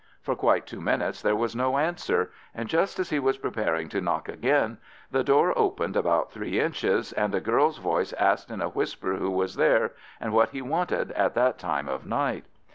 [0.23, 4.01] For quite two minutes there was no answer, and just as he was preparing to
[4.01, 4.79] knock again,
[5.11, 9.29] the door opened about three inches, and a girl's voice asked in a whisper who
[9.29, 12.45] was there, and what he wanted at that time of night.